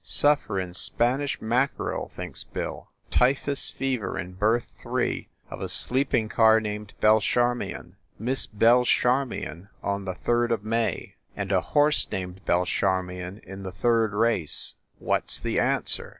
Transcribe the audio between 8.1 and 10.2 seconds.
Miss Belle Charmion on the